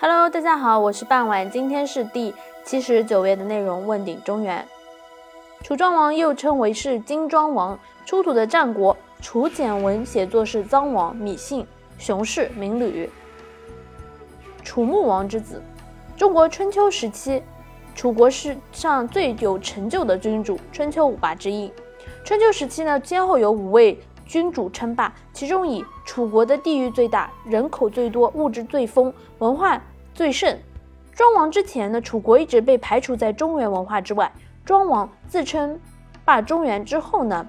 [0.00, 2.32] Hello，大家好，我是傍晚，今天是第
[2.64, 3.84] 七十九页的内容。
[3.84, 4.64] 问鼎中原，
[5.64, 7.76] 楚庄王又称为是金庄王，
[8.06, 11.66] 出土的战国楚简文写作是臧王，芈姓，
[11.98, 13.10] 熊氏，名吕，
[14.62, 15.60] 楚穆王之子。
[16.16, 17.42] 中国春秋时期，
[17.96, 21.72] 楚国是上最有成就的君主，春秋五霸之一。
[22.22, 23.98] 春秋时期呢，先后有五位。
[24.28, 29.80] 君主称霸，其中以楚国的地域最大，人口最多，物质最丰，文化
[30.14, 30.56] 最盛。
[31.14, 34.30] 庄王之前呢，楚国一直被排除在中原文化之外。
[34.66, 35.80] 庄王自称
[36.26, 37.44] 霸中原之后呢，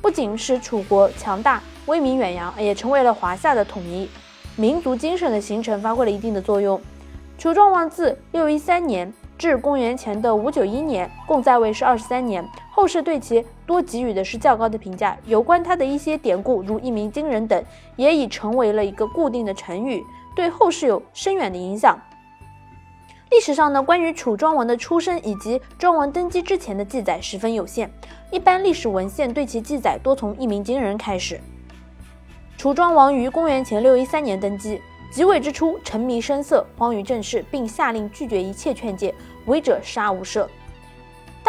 [0.00, 4.08] 不仅使楚国强大、威名远扬，也成为了华夏的统一、
[4.54, 6.80] 民族精神的形成发挥了一定的作用。
[7.36, 9.12] 楚庄王自六一三年。
[9.36, 12.46] 至公元前的五九一年，共在位是二十三年。
[12.80, 15.14] 后世对其多给予的是较高的评价。
[15.26, 17.62] 有关他的一些典故，如一鸣惊人等，
[17.94, 20.02] 也已成为了一个固定的成语，
[20.34, 22.00] 对后世有深远的影响。
[23.30, 27.92] 历史上呢，关于楚庄王的出生以及庄王登基之前的记载十分有限，
[28.30, 31.38] 一般历史文献对其记载多从一鸣惊人开始。
[32.56, 34.80] 楚庄王于公元前六一三年登基。
[35.12, 39.12] 即位之初，沉迷声色，荒于政事，并下令拒绝一切劝诫，
[39.44, 40.46] 违者杀无赦。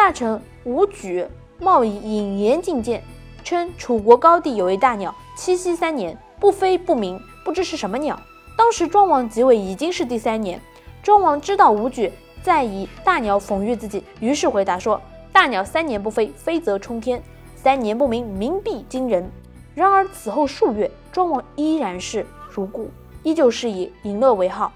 [0.02, 1.24] 大臣吴举
[1.60, 3.00] 冒以引言进谏，
[3.44, 8.18] 称楚国高地有一大鸟，栖息三年，不飞不鸣，不知是什么鸟。
[8.58, 10.60] 当时庄王即位已经是第三年，
[11.04, 12.10] 庄王知道吴举
[12.42, 15.00] 在以大鸟讽喻自己，于是回答说
[15.32, 17.20] ：“大鸟三年不飞，飞则冲天；
[17.54, 19.30] 三年不鸣，鸣必惊人。”
[19.72, 22.90] 然而此后数月，庄王依然是如故。
[23.22, 24.72] 依旧是以淫乐为号，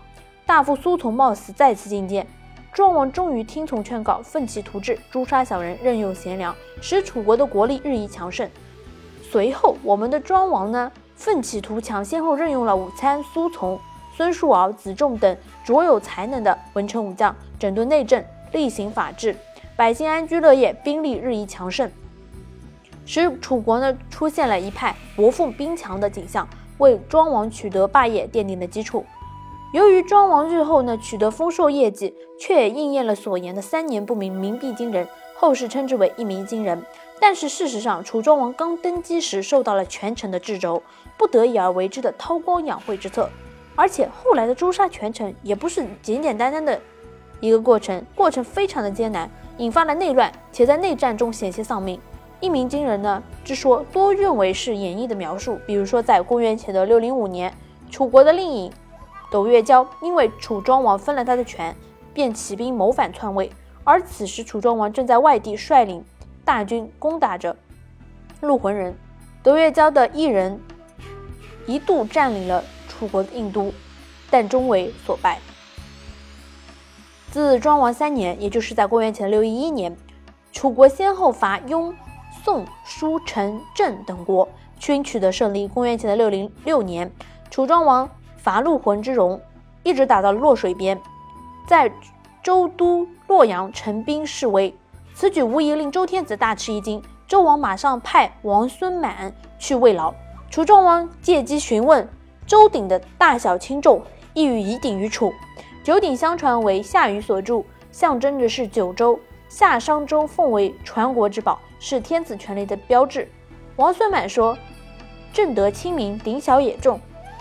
[0.46, 2.24] 大夫苏从冒死再次进谏，
[2.76, 8.46] 庄王终于听从劝告，奋起图治，诛杀小人，任用贤良，使楚国的国力日益强盛。
[9.22, 13.80] 随后，我们的庄王呢，奋起图强，先后任用了武参、苏从、
[14.14, 19.34] 孙叔敖、子仲等卓有才能的文臣武将，整顿内政，厉行法治，
[19.74, 21.90] 百姓安居乐业，兵力日益强盛，
[23.06, 26.46] 使楚国呢出现了一派国富兵强的景象。
[26.76, 29.02] 为庄王取得霸业奠定了基础。
[29.76, 35.06] 由于庄王日后呢取得丰硕业绩，却也应验了所言的“三年不鸣，鸣必惊人”，
[35.36, 36.82] 后世称之为“一鸣惊人”。
[37.20, 40.82] 但是事实上，楚庄王刚登基时受到了权臣的掣肘，
[41.18, 43.28] 不得已而为之的韬光养晦之策。
[43.74, 46.80] 而且后来的诛杀权臣也不是简简单单的
[47.40, 52.00] 一个过程，过程非常的艰难，引发了内乱，且在内战中险些丧命。
[52.40, 55.58] 一鸣惊人呢之说，多认为是演绎的描述。
[55.66, 57.52] 比如说，在公元前的六零五年，
[57.90, 58.72] 楚国的令尹
[59.36, 61.76] 窦月娇因为楚庄王分了他的权，
[62.14, 63.52] 便起兵谋反篡位。
[63.84, 66.02] 而此时，楚庄王正在外地率领
[66.42, 67.54] 大军攻打着
[68.40, 68.96] 陆浑人，
[69.42, 70.58] 窦月娇的一人
[71.66, 73.74] 一度占领了楚国的印都，
[74.30, 75.38] 但终为所败。
[77.30, 79.94] 自庄王三年，也就是在公元前六一一年，
[80.50, 81.94] 楚国先后伐雍。
[82.42, 84.48] 宋、舒、陈、郑等国
[84.78, 85.68] 均取得胜利。
[85.68, 87.12] 公元前的六零六年，
[87.50, 88.08] 楚庄王
[88.46, 89.40] 伐陆浑之戎，
[89.82, 90.96] 一直打到洛水边，
[91.66, 91.90] 在
[92.44, 94.72] 周都洛阳陈兵示威。
[95.16, 97.02] 此举无疑令周天子大吃一惊。
[97.26, 100.14] 周王马上派王孙满去慰劳。
[100.48, 102.08] 楚庄王借机询问
[102.46, 104.00] 周鼎的大小轻重，
[104.32, 105.34] 意欲以鼎于楚。
[105.82, 109.18] 九鼎相传为夏禹所铸，象征着是九州。
[109.48, 113.28] 夏商周奉为传国之宝，是天子权力的标志。
[113.74, 114.56] 王孙满说
[115.34, 116.96] ：“正德清明，鼎小也重；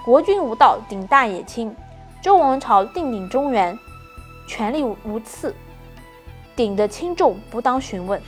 [0.05, 1.75] 国君无道，鼎大也轻。
[2.21, 3.75] 周王朝定鼎中原，
[4.47, 5.55] 权力无次，
[6.55, 8.21] 鼎的轻重不当询问。”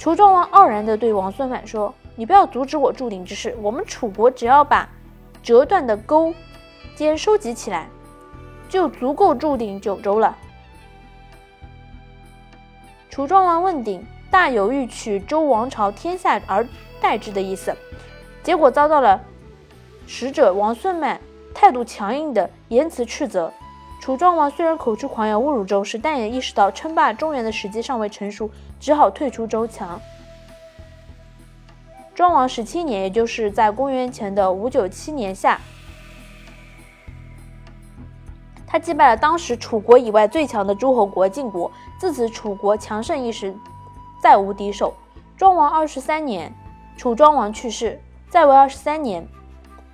[0.00, 3.54] 楚庄王傲然地对王孙满说：“你不要阻止我铸鼎之事。
[3.60, 4.88] 我们楚国只要把
[5.42, 6.32] 折断的钩
[6.96, 7.86] 尖收集起来，
[8.70, 10.34] 就足够铸鼎九州了。”
[13.10, 16.66] 楚庄王问鼎，大有欲取周王朝天下而
[16.98, 17.76] 代之的意思，
[18.42, 19.20] 结果遭到了
[20.06, 21.20] 使者王孙满
[21.54, 23.52] 态度强硬的言辞斥责。
[24.00, 29.98] 楚庄王虽然口出狂言侮辱周氏，但也意识到称霸中原的时机尚未成熟，只好退出周墙。
[32.14, 35.58] 庄王十七年，也就是在公元前的五九七年夏。
[38.66, 43.54] 他击败了当时楚国以外最强的诸侯国晋国，自此楚国强盛一时，
[44.22, 44.92] 再无敌手。
[45.36, 46.52] 庄王二十三年，
[46.96, 49.26] 楚庄王去世，在位二十三年，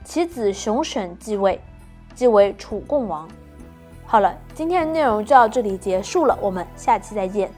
[0.04, 1.60] 其子熊审继位，
[2.14, 3.28] 即为楚共王。
[4.04, 7.50] 好了，今天的内容就到这里结束了，我们下期再见。